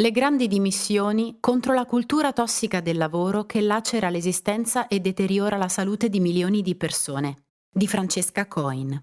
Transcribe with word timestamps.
Le 0.00 0.12
grandi 0.12 0.48
dimissioni 0.48 1.36
contro 1.40 1.74
la 1.74 1.84
cultura 1.84 2.32
tossica 2.32 2.80
del 2.80 2.96
lavoro 2.96 3.44
che 3.44 3.60
lacera 3.60 4.08
l'esistenza 4.08 4.88
e 4.88 4.98
deteriora 4.98 5.58
la 5.58 5.68
salute 5.68 6.08
di 6.08 6.20
milioni 6.20 6.62
di 6.62 6.74
persone. 6.74 7.48
Di 7.70 7.86
Francesca 7.86 8.46
Coin. 8.46 8.98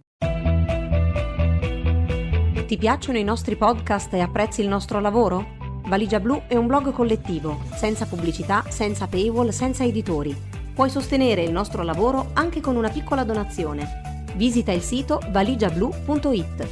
Ti 2.65 2.78
piacciono 2.78 3.20
i 3.20 3.23
nostri 3.23 3.55
podcast 3.55 4.12
e 4.15 4.22
apprezzi 4.22 4.62
il 4.62 4.70
nostro 4.70 4.99
lavoro? 4.99 5.81
Valigia 5.86 6.20
Blu 6.20 6.42
è 6.47 6.56
un 6.56 6.65
blog 6.65 6.92
collettivo, 6.92 7.62
senza 7.76 8.08
pubblicità, 8.08 8.64
senza 8.68 9.06
paywall, 9.06 9.50
senza 9.50 9.84
editori. 9.84 10.36
Puoi 10.74 10.90
sostenere 10.90 11.44
il 11.44 11.52
nostro 11.52 11.84
lavoro 11.84 12.32
anche 12.34 12.60
con 12.60 12.76
una 12.76 12.90
piccola 12.90 13.24
donazione. 13.24 14.26
Visita 14.34 14.72
il 14.72 14.82
sito 14.82 15.22
valigiablu.it. 15.29 16.68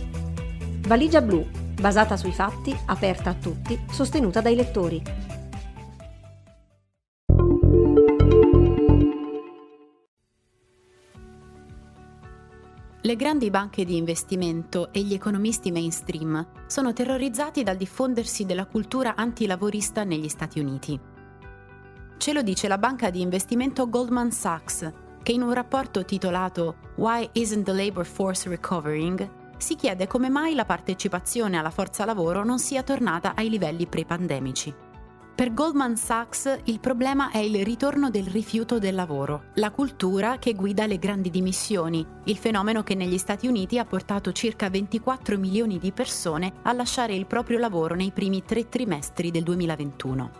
Valigia 0.87 1.21
Blu 1.21 1.64
basata 1.79 2.17
sui 2.17 2.31
fatti, 2.31 2.75
aperta 2.85 3.31
a 3.31 3.35
tutti, 3.35 3.79
sostenuta 3.91 4.41
dai 4.41 4.55
lettori. 4.55 5.03
Le 13.05 13.15
grandi 13.15 13.51
banche 13.51 13.85
di 13.85 13.97
investimento 13.97 14.91
e 14.91 15.01
gli 15.01 15.13
economisti 15.13 15.71
mainstream 15.71 16.43
sono 16.65 16.91
terrorizzati 16.91 17.61
dal 17.61 17.77
diffondersi 17.77 18.45
della 18.45 18.65
cultura 18.65 19.13
antilavorista 19.15 20.03
negli 20.03 20.27
Stati 20.27 20.59
Uniti. 20.59 20.99
Ce 22.17 22.33
lo 22.33 22.41
dice 22.41 22.67
la 22.67 22.79
banca 22.79 23.11
di 23.11 23.21
investimento 23.21 23.87
Goldman 23.89 24.31
Sachs, 24.31 24.91
che 25.21 25.33
in 25.33 25.43
un 25.43 25.53
rapporto 25.53 26.03
titolato 26.03 26.77
Why 26.95 27.29
Isn't 27.33 27.65
the 27.65 27.73
Labor 27.73 28.07
Force 28.07 28.49
Recovering 28.49 29.44
si 29.57 29.75
chiede 29.75 30.07
come 30.07 30.29
mai 30.29 30.53
la 30.55 30.65
partecipazione 30.65 31.57
alla 31.57 31.69
forza 31.69 32.05
lavoro 32.05 32.43
non 32.43 32.59
sia 32.59 32.83
tornata 32.83 33.33
ai 33.35 33.49
livelli 33.49 33.87
pre-pandemici. 33.87 34.73
Per 35.35 35.53
Goldman 35.53 35.97
Sachs 35.97 36.59
il 36.63 36.79
problema 36.79 37.29
è 37.29 37.39
il 37.39 37.61
ritorno 37.65 38.09
del 38.09 38.25
rifiuto 38.25 38.79
del 38.79 38.95
lavoro, 38.95 39.47
la 39.55 39.69
cultura 39.69 40.37
che 40.37 40.53
guida 40.53 40.85
le 40.85 40.97
grandi 40.97 41.29
dimissioni, 41.29 42.05
il 42.23 42.37
fenomeno 42.37 42.83
che 42.83 42.95
negli 42.95 43.17
Stati 43.17 43.45
Uniti 43.45 43.77
ha 43.77 43.83
portato 43.83 44.31
circa 44.31 44.69
24 44.69 45.37
milioni 45.37 45.77
di 45.77 45.91
persone 45.91 46.53
a 46.61 46.71
lasciare 46.71 47.15
il 47.15 47.25
proprio 47.25 47.57
lavoro 47.57 47.95
nei 47.95 48.11
primi 48.11 48.43
tre 48.45 48.69
trimestri 48.69 49.29
del 49.29 49.43
2021. 49.43 50.31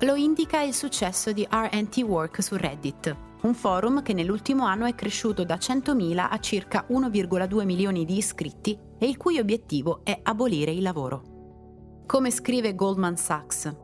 Lo 0.00 0.14
indica 0.14 0.62
il 0.62 0.72
successo 0.72 1.32
di 1.32 1.46
RT 1.46 1.98
Work 1.98 2.42
su 2.42 2.56
Reddit, 2.56 3.14
un 3.42 3.54
forum 3.54 4.02
che 4.02 4.12
nell'ultimo 4.12 4.64
anno 4.64 4.86
è 4.86 4.94
cresciuto 4.94 5.44
da 5.44 5.56
100.000 5.56 6.26
a 6.30 6.38
circa 6.40 6.86
1,2 6.90 7.64
milioni 7.64 8.04
di 8.04 8.16
iscritti 8.16 8.78
e 8.98 9.06
il 9.06 9.16
cui 9.16 9.38
obiettivo 9.38 10.00
è 10.02 10.18
abolire 10.22 10.72
il 10.72 10.82
lavoro. 10.82 12.02
Come 12.06 12.30
scrive 12.30 12.74
Goldman 12.74 13.16
Sachs, 13.16 13.76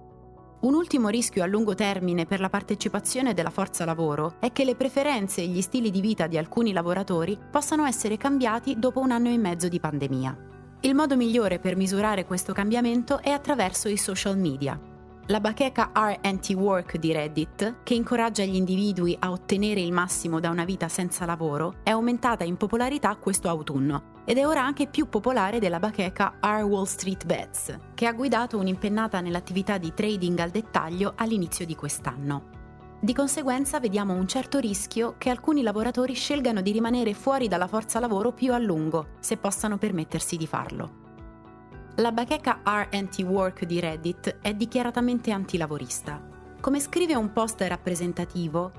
un 0.64 0.72
ultimo 0.72 1.08
rischio 1.08 1.42
a 1.42 1.46
lungo 1.46 1.74
termine 1.74 2.24
per 2.24 2.40
la 2.40 2.48
partecipazione 2.48 3.34
della 3.34 3.50
forza 3.50 3.84
lavoro 3.84 4.36
è 4.40 4.50
che 4.50 4.64
le 4.64 4.74
preferenze 4.74 5.42
e 5.42 5.46
gli 5.46 5.60
stili 5.60 5.90
di 5.90 6.00
vita 6.00 6.26
di 6.26 6.38
alcuni 6.38 6.72
lavoratori 6.72 7.38
possano 7.50 7.84
essere 7.84 8.16
cambiati 8.16 8.78
dopo 8.78 9.00
un 9.00 9.10
anno 9.10 9.28
e 9.28 9.36
mezzo 9.36 9.68
di 9.68 9.78
pandemia. 9.78 10.36
Il 10.80 10.94
modo 10.94 11.16
migliore 11.16 11.58
per 11.58 11.76
misurare 11.76 12.24
questo 12.24 12.54
cambiamento 12.54 13.20
è 13.20 13.28
attraverso 13.28 13.88
i 13.88 13.98
social 13.98 14.38
media, 14.38 14.80
la 15.28 15.40
bacheca 15.40 15.90
RT 15.94 16.50
Work 16.50 16.98
di 16.98 17.12
Reddit, 17.12 17.76
che 17.82 17.94
incoraggia 17.94 18.44
gli 18.44 18.56
individui 18.56 19.16
a 19.18 19.30
ottenere 19.30 19.80
il 19.80 19.90
massimo 19.90 20.38
da 20.38 20.50
una 20.50 20.64
vita 20.64 20.88
senza 20.88 21.24
lavoro, 21.24 21.76
è 21.82 21.90
aumentata 21.90 22.44
in 22.44 22.58
popolarità 22.58 23.16
questo 23.16 23.48
autunno 23.48 24.12
ed 24.26 24.36
è 24.36 24.46
ora 24.46 24.62
anche 24.62 24.86
più 24.86 25.08
popolare 25.08 25.60
della 25.60 25.78
bacheca 25.78 26.38
R 26.40 26.62
Wall 26.62 26.84
Street 26.84 27.24
Bets, 27.24 27.78
che 27.94 28.06
ha 28.06 28.12
guidato 28.12 28.58
un'impennata 28.58 29.20
nell'attività 29.20 29.78
di 29.78 29.94
trading 29.94 30.38
al 30.38 30.50
dettaglio 30.50 31.14
all'inizio 31.16 31.64
di 31.64 31.74
quest'anno. 31.74 32.50
Di 33.00 33.14
conseguenza 33.14 33.80
vediamo 33.80 34.14
un 34.14 34.26
certo 34.28 34.58
rischio 34.58 35.14
che 35.16 35.30
alcuni 35.30 35.62
lavoratori 35.62 36.14
scelgano 36.14 36.60
di 36.60 36.72
rimanere 36.72 37.14
fuori 37.14 37.48
dalla 37.48 37.66
forza 37.66 37.98
lavoro 37.98 38.32
più 38.32 38.52
a 38.52 38.58
lungo, 38.58 39.08
se 39.20 39.36
possano 39.36 39.78
permettersi 39.78 40.36
di 40.36 40.46
farlo. 40.46 41.03
La 41.98 42.10
bacheca 42.10 42.60
RT 42.64 43.20
Work 43.20 43.64
di 43.66 43.78
Reddit 43.78 44.38
è 44.40 44.52
dichiaratamente 44.52 45.30
antilavorista. 45.30 46.20
Come 46.60 46.80
scrive 46.80 47.14
un 47.14 47.32
post 47.32 47.60
rappresentativo, 47.60 48.72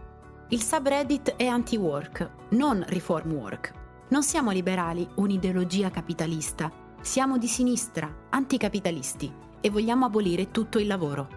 il 0.49 0.61
subreddit 0.61 1.35
è 1.37 1.45
anti-work, 1.45 2.29
non 2.49 2.83
reform 2.85 3.31
work. 3.31 3.71
Non 4.09 4.21
siamo 4.21 4.51
liberali, 4.51 5.07
un'ideologia 5.15 5.91
capitalista. 5.91 6.69
Siamo 6.99 7.37
di 7.37 7.47
sinistra, 7.47 8.13
anticapitalisti 8.31 9.31
e 9.61 9.69
vogliamo 9.69 10.03
abolire 10.03 10.51
tutto 10.51 10.77
il 10.77 10.87
lavoro. 10.87 11.29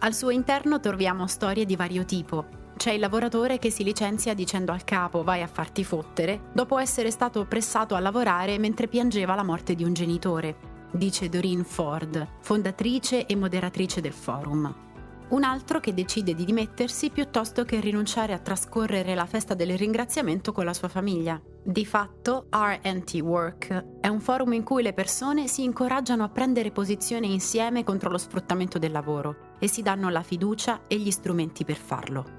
Al 0.00 0.12
suo 0.12 0.30
interno 0.30 0.80
troviamo 0.80 1.28
storie 1.28 1.66
di 1.66 1.76
vario 1.76 2.04
tipo, 2.04 2.57
c'è 2.78 2.92
il 2.92 3.00
lavoratore 3.00 3.58
che 3.58 3.70
si 3.70 3.82
licenzia 3.84 4.32
dicendo 4.32 4.72
al 4.72 4.84
capo 4.84 5.24
vai 5.24 5.42
a 5.42 5.48
farti 5.48 5.82
fottere 5.82 6.44
dopo 6.52 6.78
essere 6.78 7.10
stato 7.10 7.44
pressato 7.44 7.96
a 7.96 8.00
lavorare 8.00 8.56
mentre 8.56 8.86
piangeva 8.86 9.34
la 9.34 9.42
morte 9.42 9.74
di 9.74 9.82
un 9.82 9.92
genitore, 9.92 10.56
dice 10.92 11.28
Doreen 11.28 11.64
Ford, 11.64 12.36
fondatrice 12.40 13.26
e 13.26 13.34
moderatrice 13.34 14.00
del 14.00 14.12
forum. 14.12 14.86
Un 15.30 15.42
altro 15.42 15.80
che 15.80 15.92
decide 15.92 16.34
di 16.34 16.44
dimettersi 16.44 17.10
piuttosto 17.10 17.64
che 17.64 17.80
rinunciare 17.80 18.32
a 18.32 18.38
trascorrere 18.38 19.14
la 19.14 19.26
festa 19.26 19.54
del 19.54 19.76
ringraziamento 19.76 20.52
con 20.52 20.64
la 20.64 20.72
sua 20.72 20.88
famiglia. 20.88 21.38
Di 21.62 21.84
fatto, 21.84 22.46
RT 22.48 23.14
Work 23.20 23.84
è 24.00 24.08
un 24.08 24.20
forum 24.20 24.52
in 24.52 24.62
cui 24.62 24.82
le 24.82 24.94
persone 24.94 25.48
si 25.48 25.64
incoraggiano 25.64 26.22
a 26.22 26.28
prendere 26.28 26.70
posizione 26.70 27.26
insieme 27.26 27.84
contro 27.84 28.08
lo 28.08 28.18
sfruttamento 28.18 28.78
del 28.78 28.92
lavoro 28.92 29.56
e 29.58 29.68
si 29.68 29.82
danno 29.82 30.08
la 30.08 30.22
fiducia 30.22 30.82
e 30.86 30.96
gli 30.96 31.10
strumenti 31.10 31.64
per 31.64 31.76
farlo. 31.76 32.37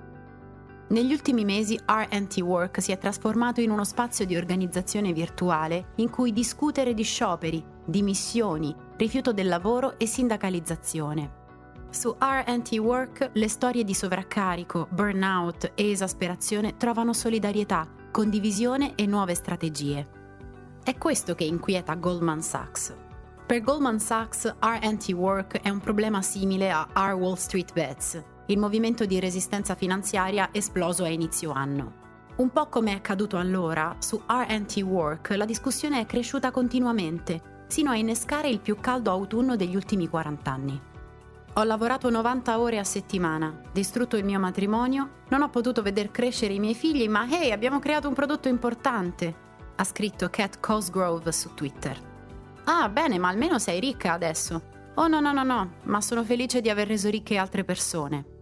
Negli 0.89 1.13
ultimi 1.13 1.45
mesi 1.45 1.79
RT 1.85 2.39
Work 2.39 2.81
si 2.81 2.91
è 2.91 2.97
trasformato 2.97 3.61
in 3.61 3.69
uno 3.69 3.83
spazio 3.83 4.25
di 4.25 4.35
organizzazione 4.35 5.13
virtuale 5.13 5.89
in 5.97 6.09
cui 6.09 6.33
discutere 6.33 6.95
di 6.95 7.03
scioperi, 7.03 7.63
dimissioni, 7.85 8.75
rifiuto 8.97 9.31
del 9.31 9.47
lavoro 9.47 9.99
e 9.99 10.07
sindacalizzazione. 10.07 11.37
Su 11.91 12.15
RT 12.19 12.71
Work 12.79 13.29
le 13.33 13.47
storie 13.47 13.83
di 13.83 13.93
sovraccarico, 13.93 14.87
burnout 14.89 15.73
e 15.75 15.91
esasperazione 15.91 16.75
trovano 16.75 17.13
solidarietà, 17.13 17.87
condivisione 18.09 18.95
e 18.95 19.05
nuove 19.05 19.35
strategie. 19.35 20.07
È 20.83 20.97
questo 20.97 21.35
che 21.35 21.43
inquieta 21.43 21.93
Goldman 21.93 22.41
Sachs. 22.41 22.95
Per 23.45 23.61
Goldman 23.61 23.99
Sachs 23.99 24.55
RT 24.59 25.09
Work 25.09 25.61
è 25.61 25.69
un 25.69 25.81
problema 25.81 26.23
simile 26.23 26.71
a 26.71 26.87
R 26.95 27.13
Wall 27.13 27.35
Street 27.35 27.73
Bets, 27.73 28.23
il 28.49 28.57
movimento 28.57 29.05
di 29.05 29.19
resistenza 29.19 29.75
finanziaria 29.75 30.49
esploso 30.51 31.03
a 31.03 31.07
inizio 31.07 31.51
anno. 31.51 32.07
Un 32.37 32.49
po' 32.49 32.67
come 32.67 32.91
è 32.91 32.95
accaduto 32.95 33.37
allora, 33.37 33.95
su 33.99 34.19
RT 34.25 34.77
Work 34.77 35.35
la 35.35 35.45
discussione 35.45 35.99
è 35.99 36.05
cresciuta 36.07 36.49
continuamente, 36.49 37.65
sino 37.67 37.91
a 37.91 37.95
innescare 37.95 38.49
il 38.49 38.59
più 38.59 38.77
caldo 38.79 39.11
autunno 39.11 39.55
degli 39.55 39.75
ultimi 39.75 40.07
40 40.07 40.51
anni. 40.51 40.81
Ho 41.53 41.63
lavorato 41.63 42.09
90 42.09 42.59
ore 42.59 42.79
a 42.79 42.83
settimana, 42.83 43.61
distrutto 43.71 44.17
il 44.17 44.25
mio 44.25 44.39
matrimonio, 44.39 45.09
non 45.29 45.43
ho 45.43 45.49
potuto 45.49 45.83
veder 45.83 46.09
crescere 46.09 46.53
i 46.53 46.59
miei 46.59 46.75
figli, 46.75 47.07
ma 47.07 47.27
hey, 47.29 47.51
abbiamo 47.51 47.77
creato 47.77 48.07
un 48.07 48.15
prodotto 48.15 48.47
importante, 48.47 49.35
ha 49.75 49.83
scritto 49.83 50.27
Cat 50.31 50.59
Cosgrove 50.59 51.31
su 51.31 51.53
Twitter. 51.53 51.99
Ah, 52.63 52.89
bene, 52.89 53.19
ma 53.19 53.27
almeno 53.27 53.59
sei 53.59 53.79
ricca 53.79 54.13
adesso. 54.13 54.77
Oh 54.95 55.07
no, 55.07 55.19
no, 55.19 55.33
no, 55.33 55.43
no, 55.43 55.73
ma 55.83 56.01
sono 56.01 56.23
felice 56.23 56.61
di 56.61 56.69
aver 56.69 56.87
reso 56.87 57.09
ricche 57.09 57.37
altre 57.37 57.63
persone. 57.63 58.37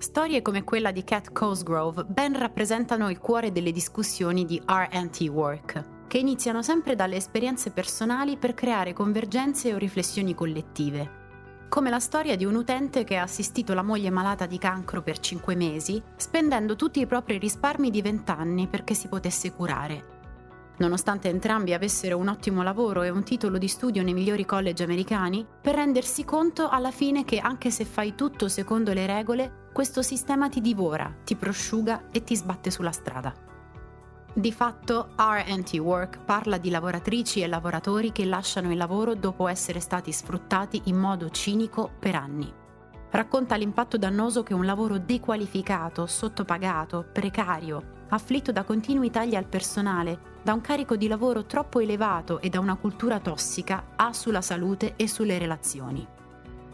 Storie 0.00 0.40
come 0.40 0.64
quella 0.64 0.92
di 0.92 1.04
Cat 1.04 1.30
Cosgrove 1.30 2.04
ben 2.04 2.34
rappresentano 2.34 3.10
il 3.10 3.18
cuore 3.18 3.52
delle 3.52 3.70
discussioni 3.70 4.46
di 4.46 4.58
RT 4.64 5.20
Work, 5.28 6.06
che 6.06 6.16
iniziano 6.16 6.62
sempre 6.62 6.96
dalle 6.96 7.16
esperienze 7.16 7.70
personali 7.70 8.38
per 8.38 8.54
creare 8.54 8.94
convergenze 8.94 9.74
o 9.74 9.76
riflessioni 9.76 10.34
collettive. 10.34 11.18
Come 11.68 11.90
la 11.90 12.00
storia 12.00 12.34
di 12.34 12.46
un 12.46 12.54
utente 12.54 13.04
che 13.04 13.18
ha 13.18 13.24
assistito 13.24 13.74
la 13.74 13.82
moglie 13.82 14.08
malata 14.08 14.46
di 14.46 14.56
cancro 14.56 15.02
per 15.02 15.18
5 15.18 15.54
mesi, 15.54 16.02
spendendo 16.16 16.76
tutti 16.76 17.00
i 17.00 17.06
propri 17.06 17.36
risparmi 17.36 17.90
di 17.90 18.00
20 18.00 18.30
anni 18.30 18.68
perché 18.68 18.94
si 18.94 19.06
potesse 19.06 19.52
curare. 19.52 20.18
Nonostante 20.78 21.28
entrambi 21.28 21.74
avessero 21.74 22.16
un 22.16 22.28
ottimo 22.28 22.62
lavoro 22.62 23.02
e 23.02 23.10
un 23.10 23.22
titolo 23.22 23.58
di 23.58 23.68
studio 23.68 24.02
nei 24.02 24.14
migliori 24.14 24.46
college 24.46 24.82
americani, 24.82 25.46
per 25.60 25.74
rendersi 25.74 26.24
conto 26.24 26.70
alla 26.70 26.90
fine 26.90 27.26
che 27.26 27.38
anche 27.38 27.70
se 27.70 27.84
fai 27.84 28.14
tutto 28.14 28.48
secondo 28.48 28.94
le 28.94 29.04
regole, 29.04 29.59
questo 29.72 30.02
sistema 30.02 30.48
ti 30.48 30.60
divora, 30.60 31.14
ti 31.24 31.36
prosciuga 31.36 32.08
e 32.10 32.22
ti 32.24 32.36
sbatte 32.36 32.70
sulla 32.70 32.92
strada. 32.92 33.32
Di 34.32 34.52
fatto, 34.52 35.10
RT 35.16 35.74
Work 35.74 36.20
parla 36.24 36.56
di 36.56 36.70
lavoratrici 36.70 37.40
e 37.40 37.48
lavoratori 37.48 38.12
che 38.12 38.24
lasciano 38.24 38.70
il 38.70 38.76
lavoro 38.76 39.14
dopo 39.14 39.48
essere 39.48 39.80
stati 39.80 40.12
sfruttati 40.12 40.82
in 40.84 40.96
modo 40.96 41.30
cinico 41.30 41.90
per 41.98 42.14
anni. 42.14 42.52
Racconta 43.10 43.56
l'impatto 43.56 43.96
dannoso 43.96 44.44
che 44.44 44.54
un 44.54 44.64
lavoro 44.64 44.98
dequalificato, 44.98 46.06
sottopagato, 46.06 47.08
precario, 47.12 47.98
afflitto 48.10 48.52
da 48.52 48.62
continui 48.62 49.10
tagli 49.10 49.34
al 49.34 49.46
personale, 49.46 50.38
da 50.42 50.52
un 50.52 50.60
carico 50.60 50.94
di 50.94 51.08
lavoro 51.08 51.44
troppo 51.44 51.80
elevato 51.80 52.40
e 52.40 52.48
da 52.48 52.60
una 52.60 52.76
cultura 52.76 53.18
tossica, 53.18 53.92
ha 53.96 54.12
sulla 54.12 54.40
salute 54.40 54.94
e 54.94 55.08
sulle 55.08 55.38
relazioni. 55.38 56.18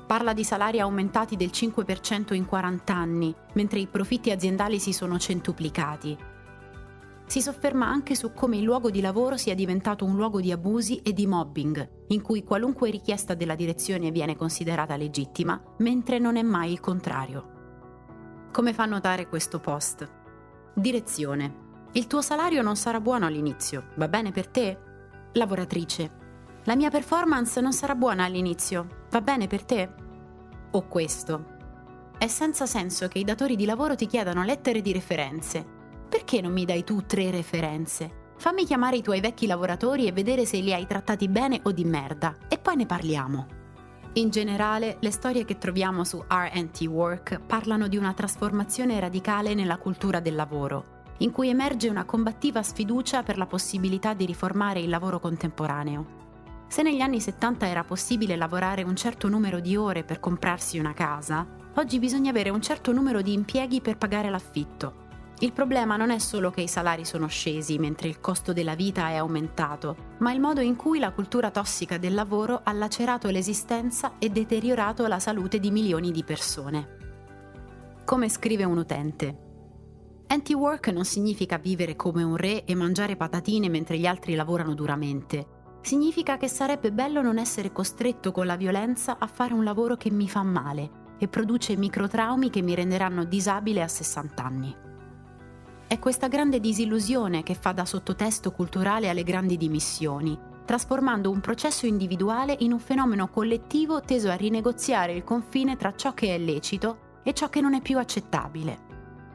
Parla 0.07 0.33
di 0.33 0.45
salari 0.45 0.79
aumentati 0.79 1.35
del 1.35 1.51
5% 1.53 2.33
in 2.33 2.47
40 2.47 2.95
anni, 2.95 3.35
mentre 3.55 3.81
i 3.81 3.89
profitti 3.89 4.31
aziendali 4.31 4.79
si 4.79 4.93
sono 4.93 5.19
centuplicati. 5.19 6.17
Si 7.27 7.43
sofferma 7.43 7.89
anche 7.89 8.15
su 8.15 8.33
come 8.33 8.57
il 8.57 8.63
luogo 8.63 8.89
di 8.89 9.01
lavoro 9.01 9.37
sia 9.37 9.57
diventato 9.57 10.05
un 10.05 10.15
luogo 10.15 10.41
di 10.41 10.53
abusi 10.53 11.01
e 11.03 11.13
di 11.13 11.27
mobbing, 11.27 12.05
in 12.09 12.23
cui 12.23 12.45
qualunque 12.45 12.89
richiesta 12.89 13.35
della 13.35 13.57
direzione 13.57 14.13
viene 14.13 14.37
considerata 14.37 14.97
legittima, 14.97 15.61
mentre 15.79 16.21
non 16.21 16.37
è 16.37 16.43
mai 16.43 16.71
il 16.71 16.79
contrario. 16.79 17.55
Come 18.53 18.73
fa 18.73 18.85
notare 18.87 19.27
questo 19.29 19.59
post? 19.59 20.09
Direzione. 20.73 21.65
Il 21.93 22.07
tuo 22.07 22.23
salario 22.23 22.63
non 22.63 22.77
sarà 22.77 23.01
buono 23.01 23.27
all'inizio, 23.27 23.89
va 23.97 24.07
bene 24.07 24.31
per 24.31 24.47
te? 24.47 24.79
Lavoratrice. 25.33 26.26
La 26.67 26.75
mia 26.75 26.91
performance 26.91 27.61
non 27.61 27.73
sarà 27.73 27.95
buona 27.95 28.25
all'inizio, 28.25 29.05
va 29.11 29.21
bene 29.21 29.47
per 29.47 29.63
te? 29.63 29.89
O 30.73 30.89
questo. 30.89 31.45
È 32.19 32.27
senza 32.27 32.67
senso 32.67 33.07
che 33.07 33.21
i 33.21 33.25
datori 33.25 33.55
di 33.55 33.65
lavoro 33.65 33.95
ti 33.95 34.07
chiedano 34.07 34.43
lettere 34.43 34.81
di 34.81 34.93
referenze. 34.93 35.65
Perché 36.09 36.41
non 36.41 36.53
mi 36.53 36.65
dai 36.65 36.83
tu 36.83 37.07
tre 37.07 37.31
referenze? 37.31 38.33
Fammi 38.37 38.65
chiamare 38.65 38.97
i 38.97 39.03
tuoi 39.03 39.21
vecchi 39.21 39.47
lavoratori 39.47 40.09
e 40.09 40.13
vedere 40.13 40.45
se 40.45 40.59
li 40.59 40.73
hai 40.73 40.89
trattati 40.89 41.29
bene 41.29 41.61
o 41.63 41.71
di 41.71 41.85
merda, 41.85 42.35
e 42.49 42.59
poi 42.59 42.75
ne 42.75 42.87
parliamo. 42.87 43.47
In 44.15 44.31
generale, 44.31 44.97
le 44.99 45.13
storie 45.13 45.45
che 45.45 45.59
troviamo 45.59 46.03
su 46.03 46.21
RT 46.27 46.81
Work 46.89 47.43
parlano 47.47 47.87
di 47.87 47.97
una 47.97 48.13
trasformazione 48.13 48.99
radicale 48.99 49.55
nella 49.55 49.77
cultura 49.77 50.19
del 50.19 50.35
lavoro, 50.35 51.05
in 51.19 51.31
cui 51.31 51.49
emerge 51.49 51.89
una 51.89 52.05
combattiva 52.05 52.61
sfiducia 52.65 53.23
per 53.23 53.39
la 53.39 53.47
possibilità 53.47 54.15
di 54.15 54.27
riformare 54.27 54.81
il 54.81 54.89
lavoro 54.89 55.21
contemporaneo. 55.21 56.25
Se 56.69 56.83
negli 56.83 57.01
anni 57.01 57.21
70 57.21 57.69
era 57.69 57.85
possibile 57.85 58.37
lavorare 58.37 58.83
un 58.83 58.97
certo 58.97 59.29
numero 59.29 59.61
di 59.61 59.77
ore 59.77 60.03
per 60.03 60.21
comprarsi 60.21 60.79
una 60.79 60.93
casa, 60.93 61.47
oggi 61.77 61.99
bisogna 61.99 62.31
avere 62.31 62.51
un 62.51 62.61
certo 62.61 62.93
numero 62.93 63.23
di 63.23 63.33
impieghi 63.33 63.81
per 63.81 63.97
pagare 63.97 64.29
l'affitto. 64.31 65.05
Il 65.39 65.53
problema 65.53 65.97
non 65.97 66.11
è 66.11 66.19
solo 66.19 66.51
che 66.51 66.63
i 66.63 66.69
salari 66.69 67.05
sono 67.05 67.29
scesi 67.29 67.79
mentre 67.79 68.09
il 68.09 68.21
costo 68.21 68.53
della 68.53 68.75
vita 68.75 69.09
è 69.09 69.17
aumentato, 69.17 70.15
ma 70.19 70.33
il 70.33 70.41
modo 70.41 70.61
in 70.61 70.77
cui 70.77 70.99
la 70.99 71.13
cultura 71.13 71.51
tossica 71.51 71.99
del 71.99 72.15
lavoro 72.15 72.61
ha 72.65 72.73
lacerato 72.73 73.29
l'esistenza 73.29 74.15
e 74.19 74.31
deteriorato 74.31 75.07
la 75.07 75.21
salute 75.21 75.61
di 75.61 75.71
milioni 75.71 76.11
di 76.11 76.25
persone. 76.25 76.97
Come 78.05 78.29
scrive 78.29 78.65
un 78.65 78.79
utente, 78.79 79.45
Anti-work 80.29 80.89
non 80.89 81.05
significa 81.05 81.57
vivere 81.57 81.95
come 81.95 82.25
un 82.25 82.37
re 82.37 82.65
e 82.65 82.75
mangiare 82.75 83.15
patatine 83.15 83.69
mentre 83.69 83.97
gli 83.97 84.07
altri 84.07 84.35
lavorano 84.35 84.75
duramente 84.75 85.56
significa 85.87 86.37
che 86.37 86.49
sarebbe 86.49 86.91
bello 86.91 87.23
non 87.23 87.39
essere 87.39 87.71
costretto 87.71 88.33
con 88.33 88.45
la 88.45 88.57
violenza 88.57 89.19
a 89.21 89.29
fare 89.29 89.55
un 89.55 89.63
lavoro 89.63 89.97
che 89.97 90.11
mi 90.11 90.29
fa 90.29 90.43
male 90.43 91.05
e 91.17 91.29
produce 91.29 91.77
microtraumi 91.77 92.51
che 92.51 92.61
mi 92.61 92.75
renderanno 92.75 93.23
disabile 93.23 93.83
a 93.83 93.89
60 93.89 94.43
anni. 94.43 94.77
È 95.87 95.99
questa 96.01 96.27
grande 96.27 96.59
disillusione 96.59 97.45
che 97.45 97.55
fa 97.55 97.71
da 97.71 97.85
sottotesto 97.85 98.51
culturale 98.51 99.09
alle 99.09 99.23
grandi 99.23 99.57
dimissioni, 99.57 100.37
trasformando 100.65 101.31
un 101.31 101.41
processo 101.41 101.87
individuale 101.87 102.57
in 102.59 102.73
un 102.73 102.81
fenomeno 102.81 103.29
collettivo 103.29 104.01
teso 104.01 104.29
a 104.29 104.35
rinegoziare 104.35 105.13
il 105.13 105.23
confine 105.23 105.77
tra 105.77 105.95
ciò 105.95 106.13
che 106.15 106.35
è 106.35 106.39
lecito 106.39 107.21
e 107.23 107.33
ciò 107.33 107.49
che 107.49 107.61
non 107.61 107.75
è 107.75 107.81
più 107.81 107.97
accettabile. 107.99 108.79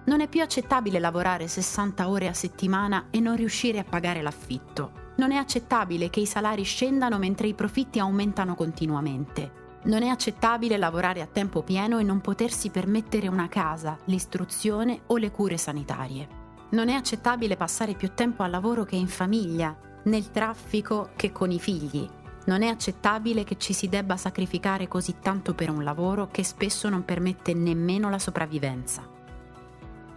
Non 0.03 0.19
è 0.19 0.27
più 0.27 0.41
accettabile 0.41 0.99
lavorare 0.99 1.47
60 1.47 2.09
ore 2.09 2.27
a 2.27 2.33
settimana 2.33 3.07
e 3.09 3.21
non 3.21 3.37
riuscire 3.37 3.79
a 3.79 3.85
pagare 3.85 4.21
l'affitto. 4.21 5.00
Non 5.21 5.33
è 5.33 5.35
accettabile 5.35 6.09
che 6.09 6.19
i 6.19 6.25
salari 6.25 6.63
scendano 6.63 7.19
mentre 7.19 7.45
i 7.45 7.53
profitti 7.53 7.99
aumentano 7.99 8.55
continuamente. 8.55 9.79
Non 9.83 10.01
è 10.01 10.07
accettabile 10.07 10.77
lavorare 10.77 11.21
a 11.21 11.27
tempo 11.27 11.61
pieno 11.61 11.99
e 11.99 12.03
non 12.03 12.21
potersi 12.21 12.71
permettere 12.71 13.27
una 13.27 13.47
casa, 13.47 13.99
l'istruzione 14.05 15.01
o 15.05 15.17
le 15.17 15.29
cure 15.29 15.57
sanitarie. 15.57 16.27
Non 16.71 16.89
è 16.89 16.93
accettabile 16.93 17.55
passare 17.55 17.93
più 17.93 18.15
tempo 18.15 18.41
al 18.41 18.49
lavoro 18.49 18.83
che 18.83 18.95
in 18.95 19.07
famiglia, 19.07 19.77
nel 20.05 20.31
traffico 20.31 21.11
che 21.15 21.31
con 21.31 21.51
i 21.51 21.59
figli. 21.59 22.09
Non 22.47 22.63
è 22.63 22.67
accettabile 22.67 23.43
che 23.43 23.59
ci 23.59 23.73
si 23.73 23.87
debba 23.89 24.17
sacrificare 24.17 24.87
così 24.87 25.17
tanto 25.21 25.53
per 25.53 25.69
un 25.69 25.83
lavoro 25.83 26.29
che 26.31 26.43
spesso 26.43 26.89
non 26.89 27.05
permette 27.05 27.53
nemmeno 27.53 28.09
la 28.09 28.17
sopravvivenza. 28.17 29.07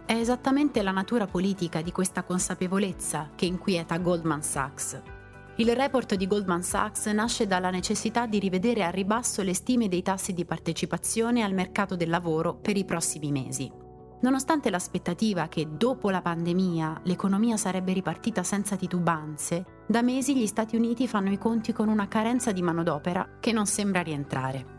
È 0.07 0.13
esattamente 0.13 0.83
la 0.83 0.91
natura 0.91 1.25
politica 1.25 1.81
di 1.81 1.91
questa 1.91 2.21
consapevolezza 2.21 3.31
che 3.33 3.47
inquieta 3.47 3.97
Goldman 3.97 4.43
Sachs. 4.43 5.01
Il 5.55 5.75
report 5.75 6.13
di 6.13 6.27
Goldman 6.27 6.61
Sachs 6.61 7.07
nasce 7.07 7.47
dalla 7.47 7.71
necessità 7.71 8.27
di 8.27 8.37
rivedere 8.37 8.83
a 8.83 8.91
ribasso 8.91 9.41
le 9.41 9.55
stime 9.55 9.87
dei 9.87 10.03
tassi 10.03 10.33
di 10.33 10.45
partecipazione 10.45 11.41
al 11.41 11.55
mercato 11.55 11.95
del 11.95 12.09
lavoro 12.09 12.53
per 12.53 12.77
i 12.77 12.85
prossimi 12.85 13.31
mesi. 13.31 13.71
Nonostante 14.21 14.69
l'aspettativa 14.69 15.47
che 15.47 15.69
dopo 15.75 16.11
la 16.11 16.21
pandemia 16.21 17.01
l'economia 17.05 17.57
sarebbe 17.57 17.91
ripartita 17.91 18.43
senza 18.43 18.75
titubanze, 18.75 19.65
da 19.87 20.03
mesi 20.03 20.37
gli 20.37 20.45
Stati 20.45 20.75
Uniti 20.75 21.07
fanno 21.07 21.31
i 21.31 21.39
conti 21.39 21.73
con 21.73 21.89
una 21.89 22.07
carenza 22.07 22.51
di 22.51 22.61
manodopera 22.61 23.37
che 23.39 23.51
non 23.51 23.65
sembra 23.65 24.01
rientrare. 24.01 24.74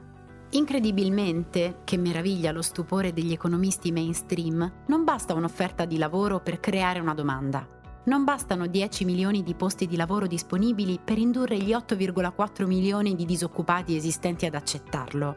Incredibilmente, 0.57 1.81
che 1.85 1.99
meraviglia 1.99 2.51
lo 2.51 2.63
stupore 2.63 3.13
degli 3.13 3.33
economisti 3.33 3.93
mainstream, 3.93 4.85
non 4.87 5.05
basta 5.05 5.35
un'offerta 5.35 5.85
di 5.85 5.99
lavoro 5.99 6.41
per 6.41 6.61
creare 6.61 6.99
una 6.99 7.13
domanda. 7.13 7.69
Non 8.05 8.25
bastano 8.25 8.67
10 8.67 9.05
milioni 9.05 9.43
di 9.43 9.55
posti 9.55 9.87
di 9.87 9.97
lavoro 9.97 10.27
disponibili 10.27 10.99
per 11.05 11.19
indurre 11.19 11.59
gli 11.59 11.73
8,4 11.73 12.65
milioni 12.65 13.15
di 13.15 13.27
disoccupati 13.27 13.97
esistenti 13.97 14.47
ad 14.47 14.55
accettarlo. 14.55 15.37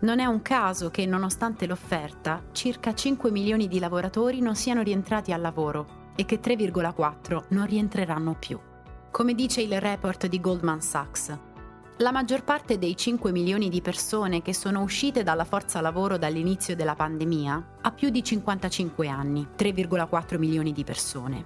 Non 0.00 0.18
è 0.18 0.26
un 0.26 0.42
caso 0.42 0.90
che, 0.90 1.06
nonostante 1.06 1.66
l'offerta, 1.66 2.42
circa 2.52 2.92
5 2.92 3.30
milioni 3.30 3.66
di 3.66 3.78
lavoratori 3.78 4.40
non 4.40 4.56
siano 4.56 4.82
rientrati 4.82 5.32
al 5.32 5.40
lavoro 5.40 6.12
e 6.14 6.26
che 6.26 6.38
3,4 6.38 7.44
non 7.48 7.64
rientreranno 7.64 8.36
più. 8.38 8.60
Come 9.10 9.34
dice 9.34 9.62
il 9.62 9.80
report 9.80 10.26
di 10.26 10.38
Goldman 10.38 10.82
Sachs, 10.82 11.34
la 12.00 12.12
maggior 12.12 12.44
parte 12.44 12.78
dei 12.78 12.96
5 12.96 13.32
milioni 13.32 13.68
di 13.68 13.80
persone 13.80 14.40
che 14.40 14.54
sono 14.54 14.82
uscite 14.82 15.24
dalla 15.24 15.44
forza 15.44 15.80
lavoro 15.80 16.16
dall'inizio 16.16 16.76
della 16.76 16.94
pandemia 16.94 17.70
ha 17.80 17.90
più 17.90 18.10
di 18.10 18.22
55 18.22 19.08
anni, 19.08 19.48
3,4 19.56 20.38
milioni 20.38 20.72
di 20.72 20.84
persone, 20.84 21.44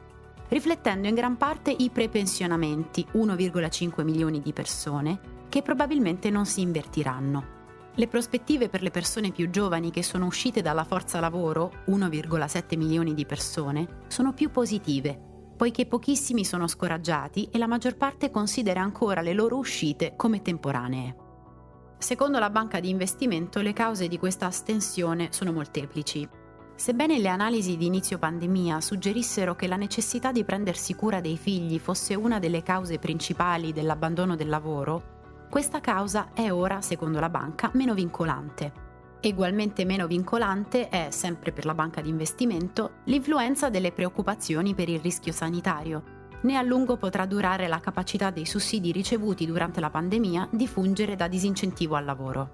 riflettendo 0.48 1.08
in 1.08 1.14
gran 1.14 1.38
parte 1.38 1.70
i 1.70 1.88
prepensionamenti, 1.88 3.06
1,5 3.12 4.04
milioni 4.04 4.42
di 4.42 4.52
persone, 4.52 5.20
che 5.48 5.62
probabilmente 5.62 6.28
non 6.28 6.44
si 6.44 6.60
invertiranno. 6.60 7.60
Le 7.94 8.06
prospettive 8.06 8.68
per 8.68 8.82
le 8.82 8.90
persone 8.90 9.30
più 9.30 9.48
giovani 9.48 9.90
che 9.90 10.02
sono 10.02 10.26
uscite 10.26 10.60
dalla 10.60 10.84
forza 10.84 11.18
lavoro, 11.18 11.84
1,7 11.86 12.76
milioni 12.76 13.14
di 13.14 13.24
persone, 13.24 14.02
sono 14.08 14.34
più 14.34 14.50
positive 14.50 15.30
poiché 15.62 15.86
pochissimi 15.86 16.44
sono 16.44 16.66
scoraggiati 16.66 17.48
e 17.52 17.56
la 17.56 17.68
maggior 17.68 17.96
parte 17.96 18.32
considera 18.32 18.80
ancora 18.80 19.20
le 19.20 19.32
loro 19.32 19.58
uscite 19.58 20.14
come 20.16 20.42
temporanee. 20.42 21.14
Secondo 21.98 22.40
la 22.40 22.50
banca 22.50 22.80
di 22.80 22.88
investimento 22.88 23.60
le 23.60 23.72
cause 23.72 24.08
di 24.08 24.18
questa 24.18 24.46
astensione 24.46 25.28
sono 25.30 25.52
molteplici. 25.52 26.28
Sebbene 26.74 27.20
le 27.20 27.28
analisi 27.28 27.76
di 27.76 27.86
inizio 27.86 28.18
pandemia 28.18 28.80
suggerissero 28.80 29.54
che 29.54 29.68
la 29.68 29.76
necessità 29.76 30.32
di 30.32 30.42
prendersi 30.42 30.96
cura 30.96 31.20
dei 31.20 31.36
figli 31.36 31.78
fosse 31.78 32.16
una 32.16 32.40
delle 32.40 32.64
cause 32.64 32.98
principali 32.98 33.72
dell'abbandono 33.72 34.34
del 34.34 34.48
lavoro, 34.48 35.46
questa 35.48 35.80
causa 35.80 36.30
è 36.32 36.50
ora, 36.50 36.80
secondo 36.80 37.20
la 37.20 37.28
banca, 37.28 37.70
meno 37.74 37.94
vincolante. 37.94 38.81
Egualmente 39.24 39.84
meno 39.84 40.08
vincolante 40.08 40.88
è, 40.88 41.12
sempre 41.12 41.52
per 41.52 41.64
la 41.64 41.74
banca 41.74 42.00
di 42.00 42.08
investimento, 42.08 42.94
l'influenza 43.04 43.70
delle 43.70 43.92
preoccupazioni 43.92 44.74
per 44.74 44.88
il 44.88 44.98
rischio 44.98 45.30
sanitario. 45.30 46.02
Né 46.40 46.56
a 46.56 46.62
lungo 46.62 46.96
potrà 46.96 47.24
durare 47.24 47.68
la 47.68 47.78
capacità 47.78 48.30
dei 48.30 48.46
sussidi 48.46 48.90
ricevuti 48.90 49.46
durante 49.46 49.78
la 49.78 49.90
pandemia 49.90 50.48
di 50.50 50.66
fungere 50.66 51.14
da 51.14 51.28
disincentivo 51.28 51.94
al 51.94 52.04
lavoro. 52.04 52.50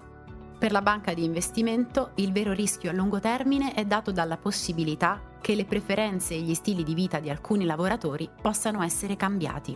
Per 0.59 0.71
la 0.71 0.83
banca 0.83 1.15
di 1.15 1.23
investimento 1.23 2.11
il 2.15 2.31
vero 2.31 2.53
rischio 2.53 2.91
a 2.91 2.93
lungo 2.93 3.19
termine 3.19 3.73
è 3.73 3.83
dato 3.85 4.11
dalla 4.11 4.37
possibilità 4.37 5.19
che 5.41 5.55
le 5.55 5.65
preferenze 5.65 6.35
e 6.35 6.41
gli 6.41 6.53
stili 6.53 6.83
di 6.83 6.93
vita 6.93 7.19
di 7.19 7.31
alcuni 7.31 7.65
lavoratori 7.65 8.29
possano 8.39 8.83
essere 8.83 9.15
cambiati. 9.15 9.75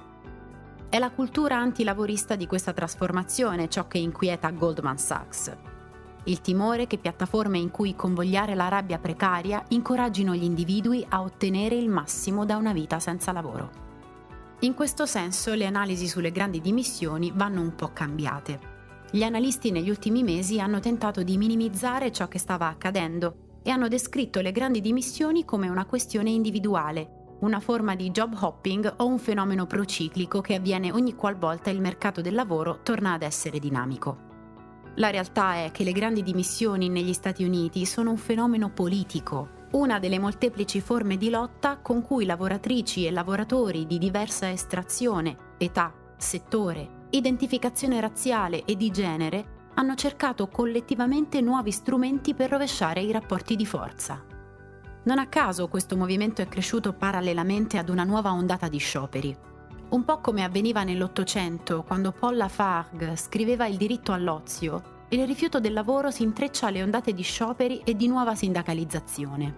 È 0.90 1.00
la 1.00 1.10
cultura 1.10 1.58
antilavorista 1.58 2.36
di 2.36 2.46
questa 2.46 2.72
trasformazione 2.72 3.68
ciò 3.68 3.88
che 3.88 3.98
inquieta 3.98 4.52
Goldman 4.52 5.00
Sachs, 5.00 5.58
il 6.26 6.42
timore 6.42 6.88
che 6.88 6.98
piattaforme 6.98 7.58
in 7.58 7.70
cui 7.70 7.96
convogliare 7.96 8.56
la 8.56 8.70
rabbia 8.70 8.98
precaria 8.98 9.64
incoraggino 9.70 10.34
gli 10.34 10.44
individui 10.44 11.06
a 11.10 11.22
ottenere 11.22 11.76
il 11.76 11.90
massimo 11.90 12.46
da 12.46 12.56
una 12.56 12.72
vita 12.72 13.00
senza 13.00 13.32
lavoro. 13.32 13.82
In 14.60 14.74
questo 14.74 15.06
senso 15.06 15.54
le 15.54 15.66
analisi 15.66 16.08
sulle 16.08 16.32
grandi 16.32 16.62
dimissioni 16.62 17.32
vanno 17.36 17.60
un 17.60 17.76
po' 17.76 17.92
cambiate. 17.92 18.72
Gli 19.12 19.24
analisti 19.24 19.72
negli 19.72 19.90
ultimi 19.90 20.24
mesi 20.24 20.60
hanno 20.62 20.80
tentato 20.80 21.22
di 21.24 21.38
minimizzare 21.38 22.12
ciò 22.12 22.30
che 22.30 22.40
stava 22.40 22.68
accadendo 22.68 23.60
e 23.62 23.70
hanno 23.70 23.90
descritto 23.90 24.40
le 24.40 24.54
grandi 24.54 24.80
dimissioni 24.80 25.44
come 25.44 25.68
una 25.68 25.86
questione 25.86 26.30
individuale, 26.30 27.36
una 27.42 27.60
forma 27.60 27.96
di 27.96 28.10
job 28.12 28.38
hopping 28.40 28.94
o 28.98 29.06
un 29.06 29.20
fenomeno 29.20 29.68
prociclico 29.68 30.40
che 30.40 30.56
avviene 30.56 30.92
ogni 30.94 31.14
qualvolta 31.14 31.70
il 31.70 31.82
mercato 31.82 32.22
del 32.22 32.34
lavoro 32.34 32.80
torna 32.82 33.12
ad 33.12 33.22
essere 33.22 33.60
dinamico. 33.60 34.32
La 34.98 35.10
realtà 35.10 35.56
è 35.56 35.72
che 35.72 35.84
le 35.84 35.92
grandi 35.92 36.22
dimissioni 36.22 36.88
negli 36.88 37.14
Stati 37.14 37.44
Uniti 37.44 37.86
sono 37.86 38.12
un 38.12 38.18
fenomeno 38.18 38.70
politico, 38.70 39.62
una 39.72 39.98
delle 39.98 40.20
molteplici 40.20 40.82
forme 40.82 41.18
di 41.18 41.32
lotta 41.32 41.78
con 41.78 42.04
cui 42.04 42.26
lavoratrici 42.26 43.08
e 43.08 43.12
lavoratori 43.12 43.88
di 43.88 43.98
diversa 43.98 44.52
estrazione, 44.52 45.56
età, 45.58 45.92
settore, 46.16 47.08
identificazione 47.10 48.00
razziale 48.00 48.66
e 48.66 48.76
di 48.76 48.92
genere 48.92 49.62
hanno 49.76 49.96
cercato 49.96 50.48
collettivamente 50.48 51.42
nuovi 51.42 51.72
strumenti 51.72 52.36
per 52.36 52.52
rovesciare 52.52 53.02
i 53.02 53.12
rapporti 53.12 53.56
di 53.56 53.66
forza. 53.66 54.24
Non 55.06 55.18
a 55.18 55.28
caso 55.28 55.68
questo 55.70 55.98
movimento 55.98 56.44
è 56.44 56.48
cresciuto 56.48 56.94
parallelamente 56.94 57.80
ad 57.80 57.90
una 57.90 58.04
nuova 58.04 58.32
ondata 58.32 58.68
di 58.68 58.78
scioperi. 58.78 59.36
Un 59.94 60.06
po' 60.06 60.22
come 60.22 60.44
avveniva 60.44 60.84
nell'Ottocento, 60.84 61.84
quando 61.84 62.12
Paul 62.12 62.36
Lafargue 62.36 63.16
scriveva 63.16 63.68
il 63.68 63.78
diritto 63.78 64.12
all'ozio, 64.12 65.06
il 65.10 65.24
rifiuto 65.28 65.60
del 65.60 65.72
lavoro 65.72 66.10
si 66.10 66.24
intreccia 66.24 66.66
alle 66.66 66.82
ondate 66.82 67.14
di 67.14 67.22
scioperi 67.22 67.82
e 67.86 67.96
di 67.96 68.08
nuova 68.08 68.34
sindacalizzazione. 68.34 69.54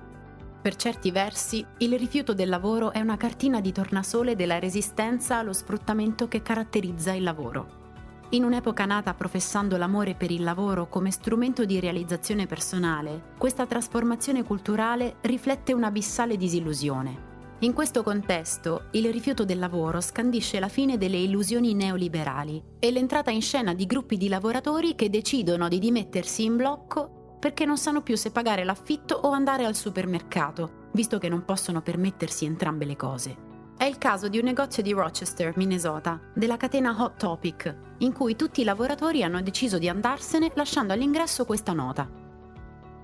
Per 0.62 0.76
certi 0.76 1.10
versi, 1.12 1.66
il 1.78 1.98
rifiuto 1.98 2.34
del 2.34 2.50
lavoro 2.50 2.92
è 2.92 3.00
una 3.00 3.16
cartina 3.16 3.62
di 3.62 3.72
tornasole 3.72 4.36
della 4.36 4.60
resistenza 4.60 5.38
allo 5.38 5.54
sfruttamento 5.54 6.28
che 6.28 6.42
caratterizza 6.42 7.14
il 7.14 7.24
lavoro. 7.24 7.84
In 8.32 8.44
un'epoca 8.44 8.84
nata 8.84 9.14
professando 9.14 9.78
l'amore 9.78 10.16
per 10.16 10.32
il 10.32 10.44
lavoro 10.44 10.90
come 10.90 11.12
strumento 11.12 11.64
di 11.64 11.80
realizzazione 11.80 12.46
personale, 12.46 13.32
questa 13.38 13.66
trasformazione 13.66 14.44
culturale 14.44 15.16
riflette 15.22 15.72
un'abissale 15.72 16.36
disillusione. 16.36 17.35
In 17.60 17.72
questo 17.72 18.04
contesto, 18.04 18.88
il 18.92 19.10
rifiuto 19.12 19.46
del 19.46 19.60
lavoro 19.60 20.02
scandisce 20.02 20.60
la 20.60 20.68
fine 20.68 20.98
delle 20.98 21.16
illusioni 21.16 21.74
neoliberali 21.74 22.62
e 22.80 22.92
l'entrata 22.92 23.32
in 23.32 23.42
scena 23.42 23.74
di 23.74 23.86
gruppi 23.86 24.18
di 24.18 24.28
lavoratori 24.28 24.94
che 24.94 25.10
decidono 25.10 25.70
di 25.70 25.80
dimettersi 25.80 26.44
in 26.44 26.58
blocco 26.58 27.38
perché 27.40 27.64
non 27.64 27.78
sanno 27.78 28.02
più 28.02 28.18
se 28.18 28.32
pagare 28.32 28.66
l'affitto 28.66 29.16
o 29.16 29.30
andare 29.30 29.66
al 29.66 29.76
supermercato, 29.76 30.90
visto 30.92 31.18
che 31.18 31.30
non 31.30 31.46
possono 31.46 31.82
permettersi 31.82 32.44
entrambe 32.44 32.84
le 32.84 32.98
cose. 32.98 33.38
È 33.78 33.86
il 33.86 33.98
caso 33.98 34.28
di 34.28 34.38
un 34.38 34.46
negozio 34.46 34.84
di 34.84 34.92
Rochester, 34.92 35.56
Minnesota, 35.56 36.20
della 36.34 36.58
catena 36.58 36.96
Hot 36.98 37.18
Topic, 37.18 37.76
in 38.00 38.12
cui 38.12 38.36
tutti 38.36 38.62
i 38.62 38.66
lavoratori 38.66 39.24
hanno 39.24 39.42
deciso 39.42 39.78
di 39.78 39.88
andarsene 39.88 40.52
lasciando 40.56 40.92
all'ingresso 40.92 41.46
questa 41.46 41.72
nota. 41.72 42.25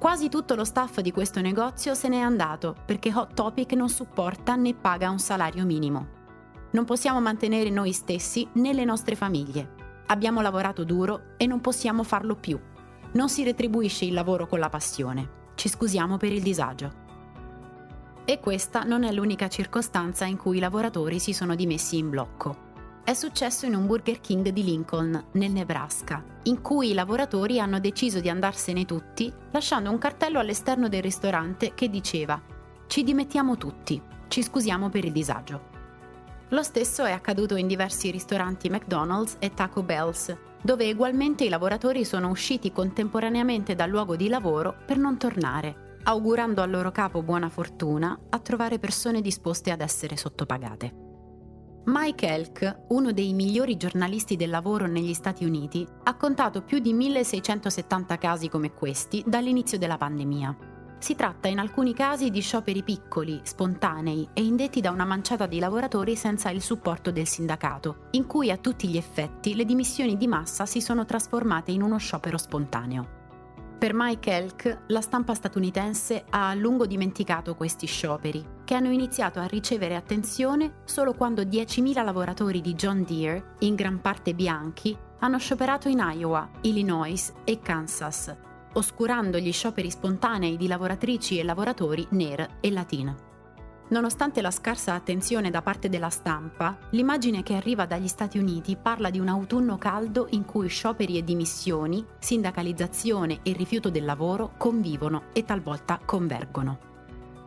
Quasi 0.02 0.30
tutto 0.30 0.56
lo 0.56 0.64
staff 0.64 1.00
di 1.02 1.12
questo 1.12 1.42
negozio 1.42 1.94
se 1.94 2.08
n'è 2.08 2.18
andato 2.18 2.76
perché 2.88 3.14
Hot 3.14 3.36
Topic 3.36 3.74
non 3.74 3.88
supporta 3.88 4.56
né 4.56 4.74
paga 4.74 5.12
un 5.12 5.20
salario 5.20 5.64
minimo. 5.64 6.08
Non 6.72 6.86
possiamo 6.86 7.22
mantenere 7.22 7.70
noi 7.70 7.92
stessi 7.92 8.50
né 8.54 8.74
le 8.74 8.84
nostre 8.84 9.16
famiglie. 9.16 9.76
Abbiamo 10.08 10.42
lavorato 10.42 10.84
duro 10.86 11.36
e 11.38 11.46
non 11.46 11.62
possiamo 11.62 12.02
farlo 12.02 12.36
più. 12.36 12.60
Non 13.12 13.30
si 13.30 13.44
retribuisce 13.44 14.06
il 14.06 14.14
lavoro 14.14 14.48
con 14.48 14.58
la 14.58 14.70
passione. 14.70 15.52
Ci 15.54 15.70
scusiamo 15.70 16.18
per 16.18 16.32
il 16.32 16.42
disagio. 16.42 16.92
E 18.26 18.40
questa 18.40 18.82
non 18.82 19.04
è 19.04 19.12
l'unica 19.12 19.50
circostanza 19.50 20.26
in 20.26 20.38
cui 20.38 20.58
i 20.58 20.62
lavoratori 20.62 21.20
si 21.20 21.32
sono 21.32 21.54
dimessi 21.54 22.00
in 22.00 22.10
blocco. 22.10 22.71
È 23.04 23.16
successo 23.16 23.66
in 23.66 23.74
un 23.74 23.88
Burger 23.88 24.22
King 24.22 24.50
di 24.50 24.64
Lincoln, 24.64 25.26
nel 25.32 25.52
Nebraska, 25.52 26.24
in 26.44 26.62
cui 26.62 26.92
i 26.92 26.94
lavoratori 26.94 27.60
hanno 27.60 27.80
deciso 27.80 28.20
di 28.20 28.30
andarsene 28.30 28.86
tutti, 28.86 29.34
lasciando 29.50 29.90
un 29.90 29.98
cartello 29.98 30.38
all'esterno 30.38 30.88
del 30.88 31.02
ristorante 31.02 31.74
che 31.74 31.90
diceva 31.90 32.40
Ci 32.86 33.04
dimettiamo 33.04 33.58
tutti, 33.58 34.00
ci 34.28 34.44
scusiamo 34.44 34.90
per 34.90 35.04
il 35.04 35.12
disagio. 35.12 35.70
Lo 36.50 36.62
stesso 36.62 37.04
è 37.04 37.12
accaduto 37.12 37.56
in 37.56 37.66
diversi 37.66 38.12
ristoranti 38.12 38.70
McDonald's 38.70 39.36
e 39.40 39.52
Taco 39.56 39.82
Bell's, 39.82 40.38
dove 40.62 40.92
ugualmente 40.92 41.44
i 41.44 41.50
lavoratori 41.50 42.06
sono 42.06 42.30
usciti 42.30 42.72
contemporaneamente 42.72 43.74
dal 43.74 43.90
luogo 43.90 44.16
di 44.16 44.28
lavoro 44.28 44.76
per 44.86 44.98
non 44.98 45.18
tornare, 45.18 45.98
augurando 46.04 46.62
al 46.62 46.70
loro 46.70 46.92
capo 46.92 47.24
buona 47.24 47.50
fortuna 47.50 48.18
a 48.30 48.38
trovare 48.38 48.78
persone 48.78 49.22
disposte 49.22 49.72
ad 49.72 49.82
essere 49.82 50.16
sottopagate. 50.16 51.01
Mike 51.84 52.28
Elk, 52.28 52.84
uno 52.90 53.12
dei 53.12 53.34
migliori 53.34 53.76
giornalisti 53.76 54.36
del 54.36 54.52
lavoro 54.52 54.86
negli 54.86 55.16
Stati 55.16 55.46
Uniti, 55.46 55.86
ha 56.04 56.16
contato 56.16 56.62
più 56.62 56.78
di 56.78 56.94
1670 56.94 58.20
casi 58.20 58.50
come 58.50 58.72
questi 58.72 59.24
dall'inizio 59.26 59.80
della 59.80 59.98
pandemia. 59.98 60.56
Si 61.00 61.16
tratta 61.16 61.48
in 61.48 61.58
alcuni 61.58 61.96
casi 61.96 62.30
di 62.30 62.40
scioperi 62.40 62.84
piccoli, 62.84 63.40
spontanei 63.42 64.30
e 64.32 64.44
indetti 64.44 64.80
da 64.80 64.92
una 64.92 65.06
manciata 65.06 65.48
di 65.48 65.58
lavoratori 65.58 66.16
senza 66.16 66.52
il 66.52 66.62
supporto 66.62 67.10
del 67.10 67.26
sindacato, 67.26 68.10
in 68.12 68.28
cui 68.28 68.52
a 68.52 68.58
tutti 68.58 68.88
gli 68.88 68.98
effetti 68.98 69.56
le 69.56 69.66
dimissioni 69.66 70.18
di 70.18 70.28
massa 70.28 70.68
si 70.68 70.82
sono 70.82 71.04
trasformate 71.04 71.72
in 71.72 71.82
uno 71.82 71.98
sciopero 71.98 72.38
spontaneo. 72.38 73.21
Per 73.82 73.94
Mike 73.96 74.32
Elk, 74.32 74.78
la 74.90 75.02
stampa 75.02 75.34
statunitense 75.34 76.26
ha 76.30 76.50
a 76.50 76.54
lungo 76.54 76.86
dimenticato 76.86 77.56
questi 77.56 77.88
scioperi, 77.88 78.46
che 78.64 78.76
hanno 78.76 78.92
iniziato 78.92 79.40
a 79.40 79.48
ricevere 79.48 79.96
attenzione 79.96 80.82
solo 80.84 81.16
quando 81.16 81.42
10.000 81.42 82.04
lavoratori 82.04 82.62
di 82.62 82.76
John 82.76 83.04
Deere, 83.04 83.56
in 83.62 83.74
gran 83.74 84.00
parte 84.00 84.36
bianchi, 84.36 84.96
hanno 85.22 85.40
scioperato 85.40 85.90
in 85.90 85.98
Iowa, 85.98 86.48
Illinois 86.62 87.34
e 87.44 87.60
Kansas, 87.60 88.32
oscurando 88.74 89.40
gli 89.40 89.52
scioperi 89.52 89.90
spontanei 89.90 90.58
di 90.58 90.68
lavoratrici 90.68 91.40
e 91.40 91.44
lavoratori 91.44 92.06
nere 92.12 92.58
e 92.62 92.70
latine. 92.70 93.31
Nonostante 93.92 94.42
la 94.42 94.52
scarsa 94.52 94.94
attenzione 94.94 95.50
da 95.50 95.62
parte 95.62 95.90
della 95.90 96.10
stampa, 96.10 96.78
l'immagine 96.92 97.44
che 97.44 97.56
arriva 97.56 97.86
dagli 97.86 98.08
Stati 98.08 98.38
Uniti 98.38 98.78
parla 98.78 99.10
di 99.10 99.20
un 99.20 99.28
autunno 99.28 99.78
caldo 99.78 100.28
in 100.30 100.46
cui 100.46 100.70
scioperi 100.70 101.18
e 101.18 101.26
dimissioni, 101.26 102.06
sindacalizzazione 102.18 103.40
e 103.44 103.52
rifiuto 103.52 103.90
del 103.90 104.06
lavoro 104.06 104.54
convivono 104.58 105.24
e 105.34 105.44
talvolta 105.44 106.00
convergono. 106.06 106.80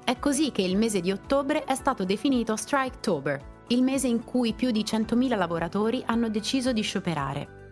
È 0.05 0.19
così 0.19 0.53
che 0.53 0.61
il 0.61 0.77
mese 0.77 1.01
di 1.01 1.11
ottobre 1.11 1.65
è 1.65 1.75
stato 1.75 2.05
definito 2.05 2.57
Striketober, 2.57 3.53
il 3.69 3.83
mese 3.83 4.09
in 4.09 4.23
cui 4.23 4.53
più 4.53 4.71
di 4.71 4.83
100.000 4.83 5.39
lavoratori 5.39 6.03
hanno 6.05 6.29
deciso 6.29 6.75
di 6.75 6.83
scioperare. 6.83 7.63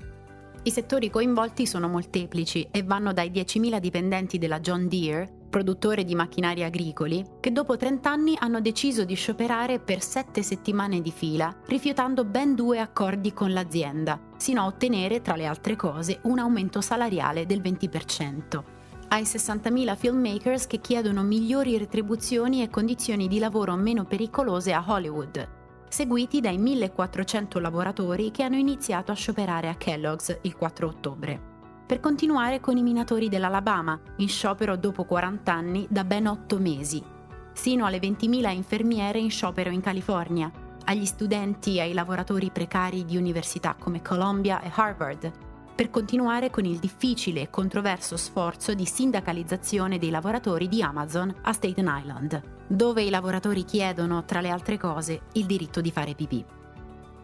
I 0.62 0.70
settori 0.70 1.10
coinvolti 1.10 1.66
sono 1.66 1.88
molteplici 1.88 2.66
e 2.70 2.82
vanno 2.84 3.12
dai 3.12 3.30
10.000 3.30 3.76
dipendenti 3.76 4.38
della 4.38 4.60
John 4.60 4.88
Deere 4.88 5.40
produttore 5.52 6.02
di 6.02 6.14
macchinari 6.14 6.64
agricoli, 6.64 7.22
che 7.38 7.52
dopo 7.52 7.76
30 7.76 8.10
anni 8.10 8.34
hanno 8.38 8.62
deciso 8.62 9.04
di 9.04 9.12
scioperare 9.12 9.80
per 9.80 10.02
7 10.02 10.42
settimane 10.42 11.02
di 11.02 11.12
fila, 11.12 11.54
rifiutando 11.66 12.24
ben 12.24 12.54
due 12.54 12.80
accordi 12.80 13.34
con 13.34 13.52
l'azienda, 13.52 14.18
sino 14.38 14.62
a 14.62 14.66
ottenere, 14.66 15.20
tra 15.20 15.36
le 15.36 15.44
altre 15.44 15.76
cose, 15.76 16.20
un 16.22 16.38
aumento 16.38 16.80
salariale 16.80 17.44
del 17.44 17.60
20%. 17.60 18.62
Ai 19.08 19.24
60.000 19.24 19.94
filmmakers 19.94 20.66
che 20.66 20.80
chiedono 20.80 21.22
migliori 21.22 21.76
retribuzioni 21.76 22.62
e 22.62 22.70
condizioni 22.70 23.28
di 23.28 23.38
lavoro 23.38 23.76
meno 23.76 24.06
pericolose 24.06 24.72
a 24.72 24.82
Hollywood, 24.86 25.48
seguiti 25.86 26.40
dai 26.40 26.58
1.400 26.58 27.60
lavoratori 27.60 28.30
che 28.30 28.42
hanno 28.42 28.56
iniziato 28.56 29.12
a 29.12 29.14
scioperare 29.14 29.68
a 29.68 29.74
Kellogg's 29.74 30.38
il 30.40 30.56
4 30.56 30.86
ottobre 30.88 31.51
per 31.92 32.00
continuare 32.00 32.58
con 32.58 32.78
i 32.78 32.82
minatori 32.82 33.28
dell'Alabama, 33.28 34.00
in 34.16 34.28
sciopero 34.30 34.76
dopo 34.76 35.04
40 35.04 35.52
anni 35.52 35.86
da 35.90 36.04
ben 36.04 36.26
8 36.26 36.58
mesi, 36.58 37.04
sino 37.52 37.84
alle 37.84 37.98
20.000 37.98 38.50
infermiere 38.50 39.18
in 39.18 39.30
sciopero 39.30 39.68
in 39.68 39.82
California, 39.82 40.50
agli 40.86 41.04
studenti 41.04 41.76
e 41.76 41.82
ai 41.82 41.92
lavoratori 41.92 42.50
precari 42.50 43.04
di 43.04 43.18
università 43.18 43.76
come 43.78 44.00
Columbia 44.00 44.62
e 44.62 44.72
Harvard, 44.74 45.30
per 45.74 45.90
continuare 45.90 46.48
con 46.48 46.64
il 46.64 46.78
difficile 46.78 47.42
e 47.42 47.50
controverso 47.50 48.16
sforzo 48.16 48.72
di 48.72 48.86
sindacalizzazione 48.86 49.98
dei 49.98 50.08
lavoratori 50.08 50.68
di 50.68 50.82
Amazon 50.82 51.30
a 51.42 51.52
Staten 51.52 51.94
Island, 51.94 52.42
dove 52.68 53.02
i 53.02 53.10
lavoratori 53.10 53.64
chiedono, 53.64 54.24
tra 54.24 54.40
le 54.40 54.48
altre 54.48 54.78
cose, 54.78 55.24
il 55.34 55.44
diritto 55.44 55.82
di 55.82 55.90
fare 55.90 56.14
pipì. 56.14 56.42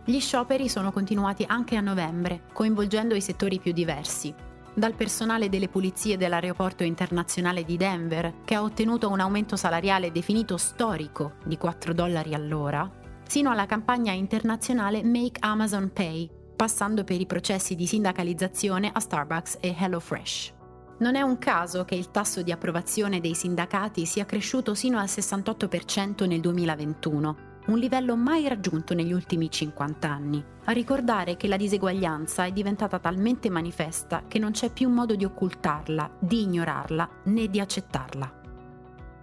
Gli 0.04 0.20
scioperi 0.20 0.68
sono 0.68 0.92
continuati 0.92 1.44
anche 1.46 1.76
a 1.76 1.80
novembre, 1.80 2.42
coinvolgendo 2.52 3.14
i 3.14 3.22
settori 3.22 3.58
più 3.58 3.72
diversi, 3.72 4.34
dal 4.78 4.94
personale 4.94 5.48
delle 5.48 5.68
pulizie 5.68 6.16
dell'aeroporto 6.16 6.84
internazionale 6.84 7.64
di 7.64 7.76
Denver, 7.76 8.42
che 8.44 8.54
ha 8.54 8.62
ottenuto 8.62 9.10
un 9.10 9.20
aumento 9.20 9.56
salariale 9.56 10.12
definito 10.12 10.56
storico 10.56 11.34
di 11.44 11.58
4 11.58 11.92
dollari 11.92 12.34
all'ora, 12.34 12.90
sino 13.26 13.50
alla 13.50 13.66
campagna 13.66 14.12
internazionale 14.12 15.02
Make 15.02 15.40
Amazon 15.40 15.90
Pay, 15.92 16.30
passando 16.56 17.04
per 17.04 17.20
i 17.20 17.26
processi 17.26 17.74
di 17.74 17.86
sindacalizzazione 17.86 18.90
a 18.92 18.98
Starbucks 18.98 19.58
e 19.60 19.74
HelloFresh. 19.78 20.54
Non 21.00 21.14
è 21.14 21.20
un 21.20 21.38
caso 21.38 21.84
che 21.84 21.94
il 21.94 22.10
tasso 22.10 22.42
di 22.42 22.50
approvazione 22.50 23.20
dei 23.20 23.34
sindacati 23.34 24.04
sia 24.04 24.26
cresciuto 24.26 24.74
sino 24.74 24.98
al 24.98 25.06
68% 25.06 26.26
nel 26.26 26.40
2021, 26.40 27.36
un 27.68 27.78
livello 27.78 28.16
mai 28.16 28.48
raggiunto 28.48 28.94
negli 28.94 29.12
ultimi 29.12 29.50
50 29.50 30.08
anni, 30.08 30.42
a 30.64 30.72
ricordare 30.72 31.36
che 31.36 31.48
la 31.48 31.56
diseguaglianza 31.56 32.44
è 32.44 32.52
diventata 32.52 32.98
talmente 32.98 33.50
manifesta 33.50 34.24
che 34.26 34.38
non 34.38 34.52
c'è 34.52 34.70
più 34.70 34.88
modo 34.88 35.14
di 35.14 35.24
occultarla, 35.24 36.10
di 36.18 36.42
ignorarla 36.42 37.08
né 37.24 37.48
di 37.48 37.60
accettarla. 37.60 38.32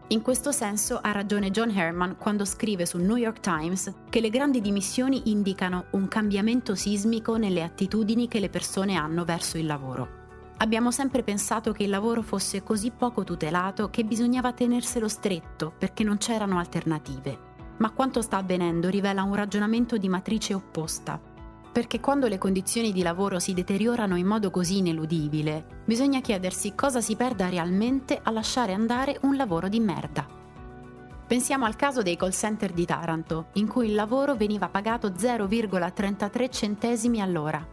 In 0.09 0.21
questo 0.21 0.51
senso 0.51 0.99
ha 1.01 1.11
ragione 1.11 1.49
John 1.49 1.71
Herman 1.71 2.17
quando 2.17 2.45
scrive 2.45 2.85
sul 2.85 3.01
New 3.01 3.15
York 3.15 3.39
Times 3.39 3.91
che 4.07 4.19
le 4.19 4.29
grandi 4.29 4.61
dimissioni 4.61 5.31
indicano 5.31 5.85
un 5.91 6.07
cambiamento 6.07 6.75
sismico 6.75 7.37
nelle 7.37 7.63
attitudini 7.63 8.27
che 8.27 8.39
le 8.39 8.49
persone 8.49 8.93
hanno 8.93 9.25
verso 9.25 9.57
il 9.57 9.65
lavoro. 9.65 10.23
Abbiamo 10.57 10.91
sempre 10.91 11.23
pensato 11.23 11.71
che 11.71 11.83
il 11.83 11.89
lavoro 11.89 12.21
fosse 12.21 12.61
così 12.61 12.91
poco 12.91 13.23
tutelato 13.23 13.89
che 13.89 14.05
bisognava 14.05 14.53
tenerselo 14.53 15.07
stretto 15.07 15.73
perché 15.75 16.03
non 16.03 16.17
c'erano 16.17 16.59
alternative. 16.59 17.53
Ma 17.77 17.91
quanto 17.91 18.21
sta 18.21 18.37
avvenendo 18.37 18.89
rivela 18.89 19.23
un 19.23 19.35
ragionamento 19.35 19.97
di 19.97 20.09
matrice 20.09 20.53
opposta. 20.53 21.19
Perché 21.71 21.99
quando 21.99 22.27
le 22.27 22.37
condizioni 22.37 22.93
di 22.93 23.03
lavoro 23.03 23.37
si 23.37 23.53
deteriorano 23.53 24.15
in 24.15 24.25
modo 24.25 24.49
così 24.49 24.77
ineludibile, 24.77 25.81
bisogna 25.83 26.21
chiedersi 26.21 26.73
cosa 26.73 27.01
si 27.01 27.17
perda 27.17 27.49
realmente 27.49 28.17
a 28.23 28.31
lasciare 28.31 28.71
andare 28.71 29.17
un 29.23 29.35
lavoro 29.35 29.67
di 29.67 29.81
merda. 29.81 30.25
Pensiamo 31.27 31.65
al 31.65 31.75
caso 31.75 32.01
dei 32.01 32.15
call 32.15 32.31
center 32.31 32.71
di 32.71 32.85
Taranto, 32.85 33.47
in 33.53 33.67
cui 33.67 33.87
il 33.87 33.95
lavoro 33.95 34.35
veniva 34.35 34.69
pagato 34.69 35.09
0,33 35.09 36.49
centesimi 36.49 37.19
all'ora. 37.19 37.67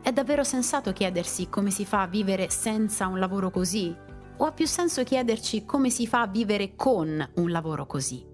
È 0.00 0.10
davvero 0.10 0.42
sensato 0.42 0.92
chiedersi 0.92 1.48
come 1.48 1.70
si 1.70 1.84
fa 1.84 2.02
a 2.02 2.06
vivere 2.06 2.48
senza 2.50 3.06
un 3.06 3.18
lavoro 3.18 3.50
così? 3.50 3.94
O 4.38 4.46
ha 4.46 4.52
più 4.52 4.66
senso 4.66 5.04
chiederci 5.04 5.64
come 5.64 5.90
si 5.90 6.06
fa 6.06 6.22
a 6.22 6.26
vivere 6.26 6.74
con 6.76 7.28
un 7.34 7.50
lavoro 7.50 7.86
così? 7.86 8.27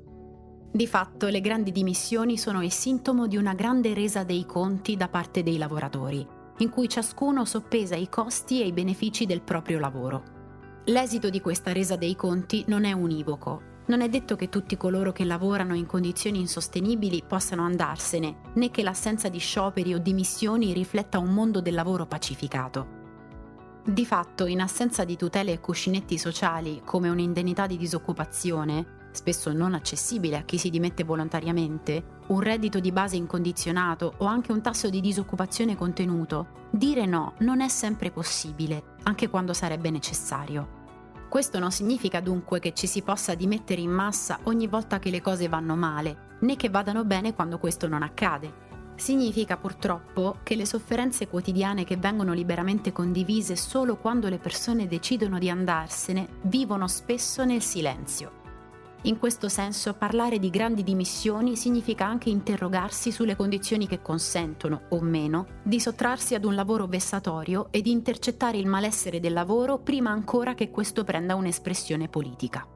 Di 0.75 0.89
fatto 0.89 1.29
le 1.29 1.41
grandi 1.41 1.71
dimissioni 1.71 2.37
sono 2.37 2.61
il 2.61 2.73
sintomo 2.73 3.29
di 3.29 3.37
una 3.37 3.55
grande 3.55 3.95
resa 3.95 4.25
dei 4.25 4.45
conti 4.45 4.97
da 4.97 5.07
parte 5.07 5.45
dei 5.45 5.57
lavoratori, 5.57 6.27
in 6.59 6.69
cui 6.69 6.89
ciascuno 6.89 7.45
soppesa 7.45 7.95
i 7.95 8.09
costi 8.09 8.61
e 8.61 8.67
i 8.67 8.73
benefici 8.73 9.25
del 9.25 9.43
proprio 9.43 9.79
lavoro. 9.79 10.25
L'esito 10.87 11.31
di 11.31 11.41
questa 11.41 11.73
resa 11.73 11.95
dei 11.95 12.17
conti 12.17 12.65
non 12.67 12.85
è 12.85 12.91
univoco, 12.91 13.83
non 13.87 14.01
è 14.01 14.09
detto 14.09 14.35
che 14.35 14.49
tutti 14.49 14.77
coloro 14.77 15.13
che 15.13 15.25
lavorano 15.25 15.77
in 15.77 15.87
condizioni 15.87 16.41
insostenibili 16.41 17.23
possano 17.25 17.63
andarsene, 17.63 18.39
né 18.55 18.73
che 18.73 18.83
l'assenza 18.83 19.29
di 19.29 19.39
scioperi 19.39 19.95
o 19.95 19.99
dimissioni 19.99 20.73
rifletta 20.73 21.21
un 21.21 21.33
mondo 21.33 21.61
del 21.61 21.75
lavoro 21.75 22.07
pacificato. 22.07 23.03
Di 23.85 24.05
fatto, 24.05 24.47
in 24.47 24.61
assenza 24.61 25.05
di 25.05 25.15
tutele 25.15 25.53
e 25.53 25.61
cuscinetti 25.61 26.19
sociali, 26.19 26.83
come 26.85 27.11
un'indennità 27.11 27.69
di 27.69 27.77
disoccupazione, 27.77 29.03
spesso 29.15 29.53
non 29.53 29.75
accessibile 29.75 30.37
a 30.37 30.43
chi 30.43 30.59
si 30.59 30.71
dimette 30.71 31.05
volontariamente, 31.05 32.21
un 32.27 32.41
reddito 32.41 32.81
di 32.81 32.93
base 32.93 33.17
incondizionato 33.17 34.15
o 34.19 34.25
anche 34.25 34.53
un 34.53 34.61
tasso 34.61 34.91
di 34.91 35.01
disoccupazione 35.01 35.77
contenuto, 35.77 36.69
dire 36.71 37.07
no 37.07 37.35
non 37.39 37.61
è 37.61 37.69
sempre 37.69 38.11
possibile, 38.11 38.97
anche 39.05 39.29
quando 39.29 39.53
sarebbe 39.53 39.91
necessario. 39.91 40.83
Questo 41.29 41.59
non 41.59 41.73
significa 41.73 42.21
dunque 42.21 42.61
che 42.61 42.75
ci 42.75 42.87
si 42.87 43.03
possa 43.03 43.35
dimettere 43.35 43.81
in 43.81 43.91
massa 43.91 44.39
ogni 44.45 44.67
volta 44.67 44.99
che 44.99 45.11
le 45.11 45.21
cose 45.21 45.49
vanno 45.49 45.75
male, 45.75 46.37
né 46.41 46.57
che 46.57 46.71
vadano 46.71 47.05
bene 47.05 47.35
quando 47.35 47.59
questo 47.59 47.89
non 47.89 48.03
accade. 48.03 48.63
Significa 48.97 49.57
purtroppo 49.57 50.37
che 50.45 50.55
le 50.55 50.67
sofferenze 50.67 51.27
quotidiane 51.27 51.85
che 51.85 51.97
vengono 51.97 52.33
liberamente 52.33 52.93
condivise 52.93 53.57
solo 53.57 53.97
quando 53.97 54.29
le 54.29 54.39
persone 54.39 54.87
decidono 54.87 55.39
di 55.39 55.51
andarsene 55.51 56.29
vivono 56.43 56.87
spesso 56.87 57.45
nel 57.45 57.63
silenzio. 57.63 58.43
In 59.07 59.19
questo 59.19 59.51
senso 59.51 59.93
parlare 59.93 60.39
di 60.39 60.49
grandi 60.49 60.83
dimissioni 60.83 61.57
significa 61.57 62.07
anche 62.07 62.31
interrogarsi 62.31 63.13
sulle 63.13 63.37
condizioni 63.37 63.87
che 63.87 64.01
consentono, 64.01 64.85
o 64.91 65.01
meno, 65.03 65.61
di 65.63 65.79
sottrarsi 65.79 66.35
ad 66.35 66.47
un 66.47 66.55
lavoro 66.55 66.87
vessatorio 66.87 67.67
e 67.71 67.83
di 67.83 67.91
intercettare 67.91 68.57
il 68.57 68.67
malessere 68.67 69.21
del 69.21 69.35
lavoro 69.35 69.79
prima 69.79 70.09
ancora 70.09 70.55
che 70.55 70.71
questo 70.71 71.05
prenda 71.05 71.35
un'espressione 71.35 72.09
politica. 72.09 72.67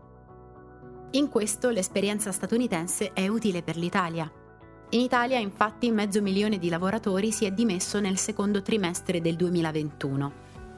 In 1.13 1.31
questo 1.31 1.71
l'esperienza 1.71 2.31
statunitense 2.31 3.15
è 3.15 3.27
utile 3.27 3.63
per 3.63 3.79
l'Italia. 3.79 4.31
In 4.91 5.01
Italia 5.01 5.39
infatti 5.39 5.91
mezzo 5.91 6.21
milione 6.21 6.59
di 6.59 6.69
lavoratori 6.69 7.33
si 7.33 7.47
è 7.47 7.53
dimesso 7.53 8.01
nel 8.01 8.19
secondo 8.19 8.61
trimestre 8.61 9.23
del 9.23 9.37
2021. 9.37 10.33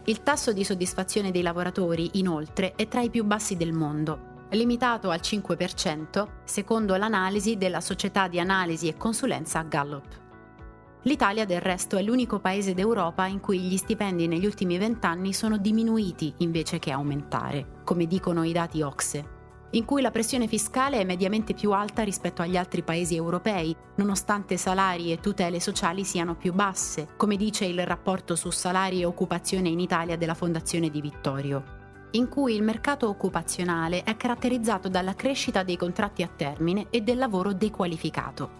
Il 0.04 0.22
tasso 0.22 0.52
di 0.52 0.62
soddisfazione 0.62 1.32
dei 1.32 1.42
lavoratori, 1.42 2.10
inoltre, 2.14 2.74
è 2.76 2.86
tra 2.86 3.00
i 3.00 3.10
più 3.10 3.24
bassi 3.24 3.56
del 3.56 3.72
mondo 3.72 4.29
limitato 4.56 5.10
al 5.10 5.20
5% 5.22 6.26
secondo 6.44 6.96
l'analisi 6.96 7.56
della 7.56 7.80
società 7.80 8.28
di 8.28 8.40
analisi 8.40 8.88
e 8.88 8.96
consulenza 8.96 9.62
Gallup. 9.62 10.20
L'Italia 11.04 11.46
del 11.46 11.60
resto 11.60 11.96
è 11.96 12.02
l'unico 12.02 12.40
paese 12.40 12.74
d'Europa 12.74 13.26
in 13.26 13.40
cui 13.40 13.58
gli 13.58 13.76
stipendi 13.76 14.26
negli 14.26 14.44
ultimi 14.44 14.76
vent'anni 14.76 15.32
sono 15.32 15.56
diminuiti 15.56 16.34
invece 16.38 16.78
che 16.78 16.90
aumentare, 16.90 17.80
come 17.84 18.06
dicono 18.06 18.42
i 18.42 18.52
dati 18.52 18.82
Ocse, 18.82 19.38
in 19.70 19.86
cui 19.86 20.02
la 20.02 20.10
pressione 20.10 20.46
fiscale 20.46 20.98
è 20.98 21.04
mediamente 21.04 21.54
più 21.54 21.72
alta 21.72 22.02
rispetto 22.02 22.42
agli 22.42 22.56
altri 22.56 22.82
paesi 22.82 23.14
europei, 23.14 23.74
nonostante 23.94 24.58
salari 24.58 25.10
e 25.10 25.20
tutele 25.20 25.58
sociali 25.58 26.04
siano 26.04 26.34
più 26.34 26.52
basse, 26.52 27.06
come 27.16 27.36
dice 27.36 27.64
il 27.64 27.86
rapporto 27.86 28.36
su 28.36 28.50
salari 28.50 29.00
e 29.00 29.06
occupazione 29.06 29.70
in 29.70 29.80
Italia 29.80 30.18
della 30.18 30.34
Fondazione 30.34 30.90
Di 30.90 31.00
Vittorio 31.00 31.78
in 32.12 32.28
cui 32.28 32.54
il 32.54 32.62
mercato 32.62 33.08
occupazionale 33.08 34.02
è 34.02 34.16
caratterizzato 34.16 34.88
dalla 34.88 35.14
crescita 35.14 35.62
dei 35.62 35.76
contratti 35.76 36.22
a 36.22 36.30
termine 36.34 36.86
e 36.90 37.02
del 37.02 37.18
lavoro 37.18 37.52
dequalificato. 37.52 38.58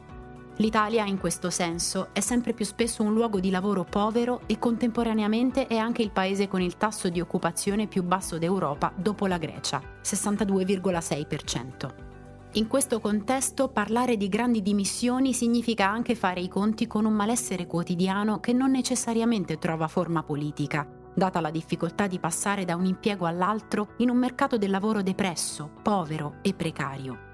L'Italia, 0.57 1.07
in 1.07 1.19
questo 1.19 1.49
senso, 1.49 2.09
è 2.13 2.21
sempre 2.21 2.53
più 2.53 2.67
spesso 2.67 3.03
un 3.03 3.15
luogo 3.15 3.41
di 3.41 3.49
lavoro 3.49 3.85
povero 3.85 4.43
e 4.47 4.59
contemporaneamente 4.59 5.67
è 5.67 5.77
anche 5.77 6.03
il 6.03 6.11
paese 6.11 6.49
con 6.49 6.61
il 6.61 6.77
tasso 6.77 7.09
di 7.09 7.19
occupazione 7.19 7.87
più 7.87 8.03
basso 8.03 8.37
d'Europa 8.37 8.93
dopo 8.95 9.27
la 9.27 9.39
Grecia, 9.39 9.81
62,6%. 10.03 12.09
In 12.55 12.67
questo 12.67 13.01
contesto 13.01 13.69
parlare 13.69 14.17
di 14.17 14.29
grandi 14.29 14.61
dimissioni 14.61 15.33
significa 15.33 15.89
anche 15.89 16.15
fare 16.15 16.41
i 16.41 16.49
conti 16.49 16.87
con 16.87 17.07
un 17.07 17.13
malessere 17.13 17.67
quotidiano 17.67 18.41
che 18.41 18.53
non 18.53 18.73
necessariamente 18.73 19.57
trova 19.57 19.89
forma 19.89 20.23
politica, 20.25 21.00
data 21.15 21.41
la 21.41 21.51
difficoltà 21.51 22.07
di 22.07 22.19
passare 22.19 22.65
da 22.65 22.77
un 22.77 22.85
impiego 22.85 23.27
all'altro 23.27 23.95
in 23.99 24.11
un 24.11 24.17
mercato 24.17 24.57
del 24.57 24.71
lavoro 24.71 25.03
depresso, 25.03 25.71
povero 25.83 26.37
e 26.43 26.55
precario. 26.55 27.29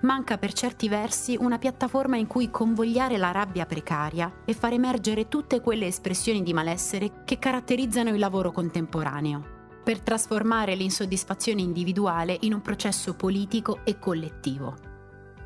Manca 0.00 0.36
per 0.36 0.52
certi 0.52 0.88
versi 0.88 1.36
una 1.38 1.56
piattaforma 1.56 2.16
in 2.16 2.26
cui 2.26 2.50
convogliare 2.50 3.16
la 3.16 3.30
rabbia 3.30 3.64
precaria 3.64 4.42
e 4.44 4.52
far 4.52 4.74
emergere 4.74 5.28
tutte 5.28 5.60
quelle 5.60 5.86
espressioni 5.86 6.42
di 6.42 6.52
malessere 6.52 7.22
che 7.24 7.38
caratterizzano 7.38 8.10
il 8.10 8.18
lavoro 8.18 8.52
contemporaneo, 8.52 9.42
per 9.82 10.00
trasformare 10.00 10.74
l'insoddisfazione 10.74 11.62
individuale 11.62 12.36
in 12.40 12.52
un 12.52 12.60
processo 12.60 13.14
politico 13.14 13.80
e 13.84 13.98
collettivo. 13.98 14.76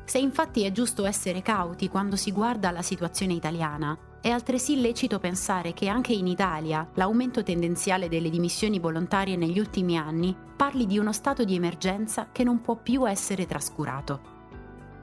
Se 0.03 0.17
infatti 0.17 0.63
è 0.63 0.71
giusto 0.71 1.05
essere 1.05 1.41
cauti 1.41 1.87
quando 1.87 2.15
si 2.15 2.31
guarda 2.31 2.71
la 2.71 2.81
situazione 2.81 3.33
italiana, 3.33 3.95
è 4.21 4.29
altresì 4.29 4.81
lecito 4.81 5.17
pensare 5.17 5.73
che 5.73 5.87
anche 5.87 6.11
in 6.11 6.27
Italia 6.27 6.87
l'aumento 6.95 7.41
tendenziale 7.41 8.09
delle 8.09 8.29
dimissioni 8.29 8.77
volontarie 8.77 9.37
negli 9.37 9.59
ultimi 9.59 9.97
anni 9.97 10.35
parli 10.57 10.85
di 10.85 10.97
uno 10.97 11.13
stato 11.13 11.45
di 11.45 11.55
emergenza 11.55 12.27
che 12.31 12.43
non 12.43 12.59
può 12.59 12.75
più 12.75 13.07
essere 13.07 13.45
trascurato. 13.45 14.37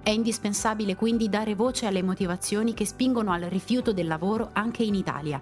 È 0.02 0.10
indispensabile 0.10 0.96
quindi 0.96 1.30
dare 1.30 1.54
voce 1.54 1.86
alle 1.86 2.02
motivazioni 2.02 2.74
che 2.74 2.84
spingono 2.84 3.32
al 3.32 3.42
rifiuto 3.42 3.92
del 3.92 4.06
lavoro 4.06 4.50
anche 4.52 4.82
in 4.82 4.94
Italia. 4.94 5.40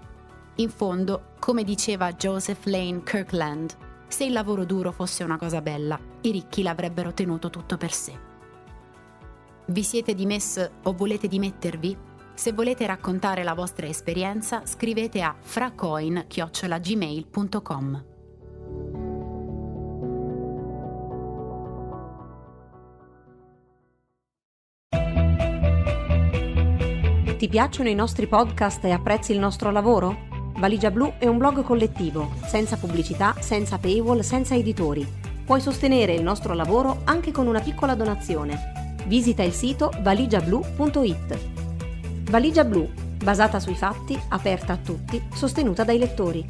In 0.55 0.69
fondo, 0.69 1.33
come 1.39 1.65
diceva 1.65 2.13
Joseph 2.13 2.65
Lane 2.65 3.03
Kirkland, 3.03 3.75
se 4.07 4.23
il 4.23 4.31
lavoro 4.31 4.63
duro 4.63 4.93
fosse 4.93 5.25
una 5.25 5.37
cosa 5.37 5.61
bella, 5.61 5.99
i 6.21 6.31
ricchi 6.31 6.63
l'avrebbero 6.63 7.13
tenuto 7.13 7.49
tutto 7.49 7.75
per 7.75 7.91
sé. 7.91 8.17
Vi 9.67 9.83
siete 9.83 10.15
dimess 10.15 10.71
o 10.83 10.93
volete 10.93 11.27
dimettervi? 11.27 11.97
Se 12.35 12.51
volete 12.51 12.85
raccontare 12.85 13.43
la 13.43 13.53
vostra 13.53 13.87
esperienza, 13.87 14.63
scrivete 14.65 15.21
a 15.21 15.33
fracoin.gmail.com. 15.39 18.03
Ti 27.37 27.49
piacciono 27.49 27.89
i 27.89 27.95
nostri 27.95 28.27
podcast 28.27 28.83
e 28.83 28.91
apprezzi 28.91 29.31
il 29.31 29.39
nostro 29.39 29.71
lavoro? 29.71 30.33
Valigia 30.57 30.91
Blu 30.91 31.13
è 31.17 31.27
un 31.27 31.37
blog 31.37 31.63
collettivo, 31.63 32.33
senza 32.45 32.75
pubblicità, 32.75 33.35
senza 33.39 33.77
paywall, 33.77 34.19
senza 34.19 34.55
editori. 34.55 35.07
Puoi 35.45 35.61
sostenere 35.61 36.13
il 36.13 36.23
nostro 36.23 36.53
lavoro 36.53 36.99
anche 37.05 37.31
con 37.31 37.47
una 37.47 37.61
piccola 37.61 37.95
donazione. 37.95 38.97
Visita 39.05 39.43
il 39.43 39.53
sito 39.53 39.89
valigiablu.it. 40.01 41.54
Valigia 42.29 42.63
blu, 42.63 42.89
basata 43.23 43.59
sui 43.59 43.75
fatti, 43.75 44.19
aperta 44.29 44.73
a 44.73 44.77
tutti, 44.77 45.21
sostenuta 45.33 45.83
dai 45.83 45.99
lettori. 45.99 46.43